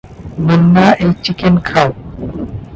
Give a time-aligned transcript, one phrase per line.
[0.45, 1.89] মুন্না, এই চিকেন খাও।